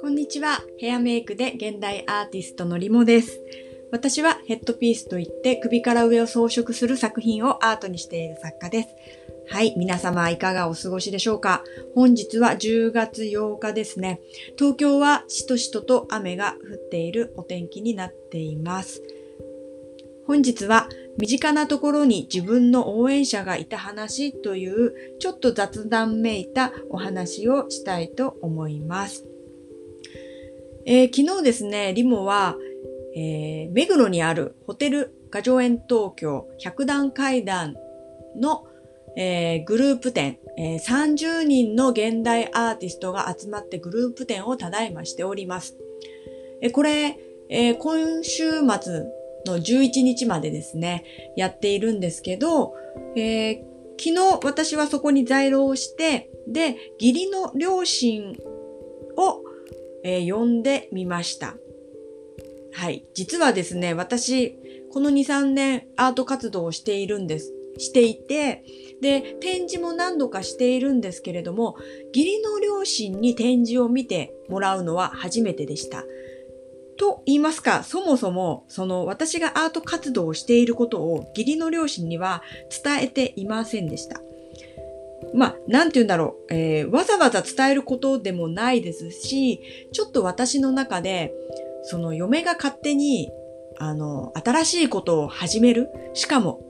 [0.00, 0.64] こんにちは。
[0.78, 3.42] ヘアメイクで現代アーティストのリモです。
[3.92, 8.88] 私はヘッドピースといって首から上を装飾する作品をアートにしている作家です。
[9.50, 9.74] はい。
[9.76, 11.62] 皆様いかがお過ごしでしょうか？
[11.94, 14.22] 本日は10月8日ですね。
[14.56, 19.02] 東京はしとしとと雨が降っているお天気になっています。
[20.28, 29.24] 本日は身近なところに自分の応援者がいた話というちょっと雑談めいたお話をしたいと思います。
[30.84, 32.56] えー昨日ですね、リモは、
[33.16, 37.74] えー目黒にあるホテル画上園東京百段階段
[38.38, 38.66] の、
[39.16, 45.78] えーグループ展、えー30人の現代アーティストが集まってグループ展をただいましております。
[46.60, 48.42] えこれ、え今週
[48.78, 49.17] 末
[49.50, 51.04] の11日までですね、
[51.36, 52.74] やっているんですけど、
[53.16, 58.36] えー昨日私はそこに在労して、で、義理の両親
[59.16, 59.42] を、
[60.04, 61.56] えー呼んでみました。
[62.72, 63.04] はい。
[63.12, 64.56] 実はですね、私、
[64.92, 67.52] この2、3年アート活動をしているんです。
[67.78, 68.64] していて、
[69.00, 71.76] で、展示も何度かしているんですけれども、
[72.14, 76.04] 義理の両親に展示を見てもらうのは初めてでした。
[76.98, 82.42] と言いますか、そもそも、その私がアート活動をしていることを義理の両親には
[82.84, 84.20] 伝えていませんでした。
[85.34, 89.60] まあ、なんて言うんだろう、えーわざわざ伝えることでもないですし、
[89.92, 91.32] ちょっと私の中で、
[91.82, 93.30] その嫁が勝手に、
[93.78, 96.60] あの、新しいことを始めるしかも、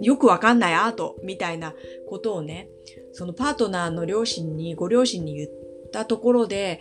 [0.00, 1.74] よくわかんないアートみたいな
[2.08, 2.68] ことをね、
[3.12, 5.50] そのパートナーの両親に、ご両親に言っ
[5.92, 6.80] たところで、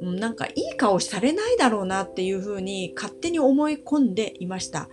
[0.00, 4.88] なんかいい顔されないだろうなっていうふうに勝手に思い込んでいました。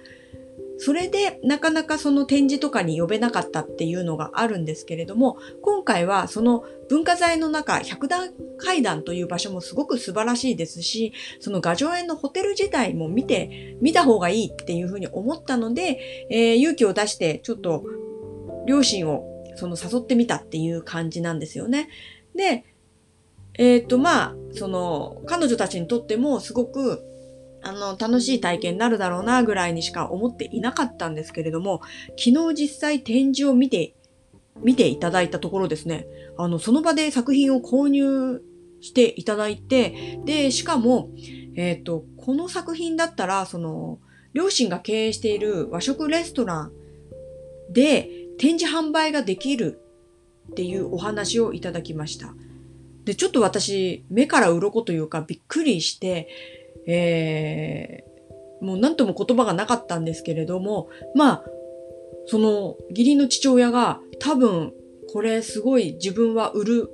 [0.78, 17.86] それでなかなかその展示とかに呼べなかったっていうのがあるんですけれども、今回はその文化財の中、百段階段という場所もすごく素晴らしいですし、その画上園のホテル自体も見て、見た方がいいっていうふうに思ったので、えー勇気を出してちょっと
[18.66, 19.24] 両親を
[19.56, 21.88] その誘ってみたっていう感じなんですよね。
[22.36, 22.66] で、
[23.58, 27.04] えっ、と、まあ、その、彼女たちにとってもすごく、
[27.62, 31.82] あの、楽しい体験になるだろうな、ぐらいにしか思っていなかったんですけれども、
[32.18, 33.96] 昨日実際展示を見て、
[34.64, 36.08] 見ていただいたところですね、
[36.38, 38.42] あの、その場で作品を購入
[38.82, 41.10] していただいて、で、しかも、
[41.56, 44.00] えっ、と、この作品だったら、その、
[44.34, 46.72] 両親が経営している和食レストラン
[47.72, 49.80] で展示販売ができる
[50.52, 52.36] っていうお話をいただきました。
[53.06, 56.28] で、ちょっと私、目から鱗というかびっくりして、
[56.88, 61.44] えー、もう何とも言葉がなかったんですけれども、まあ、
[62.26, 64.74] その義理の父親が多分
[65.14, 66.90] これすごい自分は売る、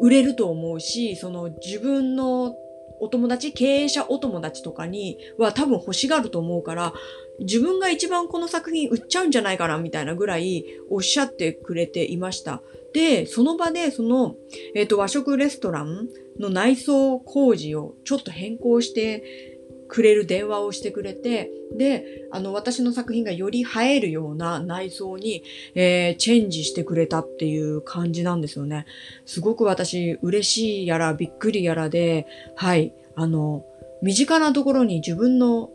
[0.00, 2.54] 売れると思うし、その自分の
[3.00, 6.92] お友達、経営者お友達とかには多分欲しがると思うから、
[7.40, 12.62] 自分が一番この作品売っちゃうんじゃないかなみたいなぐらいおっしゃってくれていました。
[12.92, 14.36] で、その場でその、
[14.74, 16.08] えっ、と、和食レストラン
[16.38, 19.58] の内装工事をちょっと変更して
[19.88, 25.42] くれる電話をしてくれて、で、あの、私の作品がより映えるような内装に、
[25.74, 28.86] えーチェンジしてくれたっていう感じなんですよね。
[29.24, 32.26] すごく私、嬉しいやらびっくりやらで、
[32.56, 33.64] はい、あの、
[34.02, 35.70] 身近なところに自分の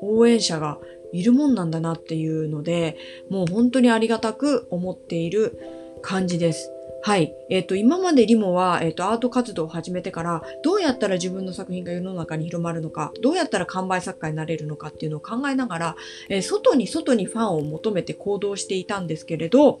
[0.00, 0.78] 応援者が
[1.12, 2.96] いるもんなんだなっていうので、
[3.28, 5.58] もう本当にありがたく思っている
[6.02, 6.72] 感じです。
[7.02, 7.32] はい。
[7.50, 15.96] えっ、と、今までリモは、えっ、と、アート活動を始めてから、どうやったら自分の作品が世の中に広まるのか、どうやったら完売作家になれるのかっていうのを考えながら、
[16.28, 19.80] えー外に外にファンを求めて行動していたんですけれど、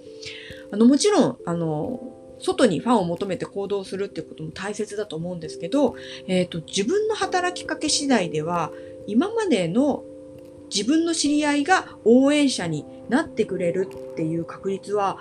[0.70, 2.00] あの、もちろん、あの、
[2.38, 5.96] 外にファンを求めて行動するっていうことも大切だと思うんですけど、
[6.28, 8.70] えっ、と、自分の働きかけ次第では、
[9.08, 10.04] 今までの
[10.74, 15.18] 自分の知り合いが応援者になってくれるっていう確率は、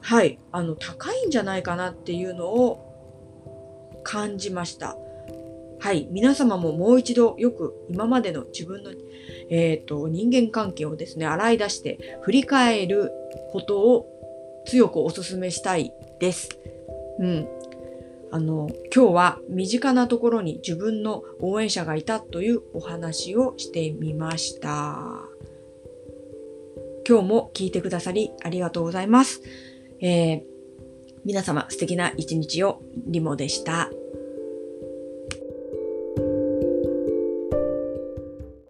[0.00, 4.96] はい、あの、高いんじゃないかなっていうのを感じました。
[5.80, 8.92] はい、皆様ももう一度よく今までの自分の、
[9.50, 13.12] えっ、と、人間関係をですね、洗い出して振り返る
[13.52, 16.48] ことを強くお勧めしたいです。
[17.18, 17.48] うん。
[18.34, 25.22] あの、今日は身近なところに自分の応援者がいたというお話をしてみました。
[27.08, 29.40] 今日も聞いてくださりありがとうございます。
[30.00, 30.42] えー
[31.24, 33.88] 皆様素敵な一日をリモでした。